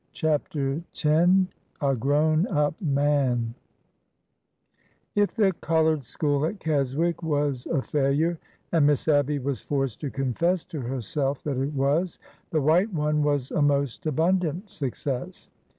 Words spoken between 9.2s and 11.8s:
was forced to confess to herself that it